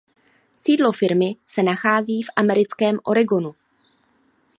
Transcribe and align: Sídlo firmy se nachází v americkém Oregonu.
Sídlo 0.57 0.91
firmy 0.91 1.35
se 1.47 1.63
nachází 1.63 2.21
v 2.23 2.29
americkém 2.35 2.99
Oregonu. 3.03 3.55